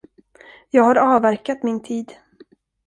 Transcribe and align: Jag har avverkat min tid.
Jag 0.69 0.83
har 0.83 0.95
avverkat 0.95 1.63
min 1.63 1.83
tid. 1.83 2.13